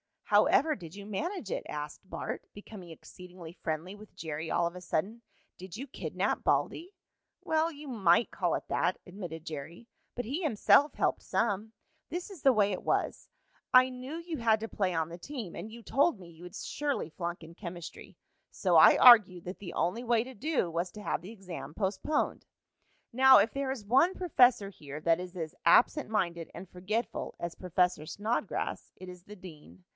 [0.23, 4.77] "How ever did you manage it?" asked Bart, becoming exceedingly friendly with Jerry all of
[4.77, 5.21] a sudden.
[5.57, 6.95] "Did you kidnap Baldy?"
[7.43, 9.89] "Well, you might call it that," admitted Jerry.
[10.15, 11.73] "But he himself helped some.
[12.09, 13.27] This is the way it was.
[13.73, 16.55] I knew you had to play on the team, and you told me you would
[16.55, 18.17] surely flunk in chemistry.
[18.49, 22.45] So I argued that the only way to do was to have the exam postponed.
[23.11, 27.53] "Now, if there is one professor here that is as absent minded and forgetful as
[27.53, 29.83] Professor Snodgrass, it is the dean.